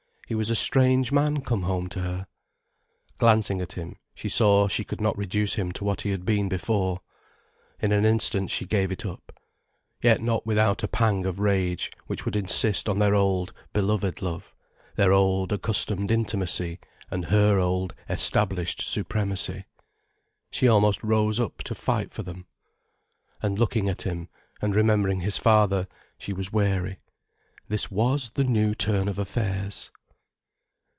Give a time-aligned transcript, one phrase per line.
[0.27, 2.25] He was a strange man come home to her.
[3.17, 6.47] Glancing at him, she saw she could not reduce him to what he had been
[6.47, 7.01] before.
[7.81, 9.37] In an instant she gave it up.
[10.01, 14.55] Yet not without a pang of rage, which would insist on their old, beloved love,
[14.95, 16.79] their old, accustomed intimacy
[17.09, 19.65] and her old, established supremacy.
[20.49, 22.45] She almost rose up to fight for them.
[23.41, 24.29] And looking at him,
[24.61, 27.01] and remembering his father, she was wary.
[27.67, 29.91] This was the new turn of affairs!